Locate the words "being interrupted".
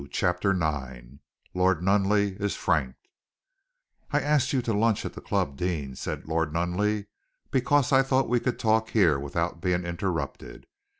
9.61-10.65